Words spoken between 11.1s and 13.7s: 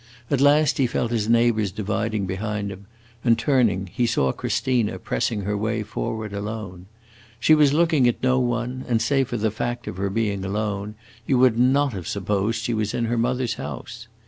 you would not have supposed she was in her mother's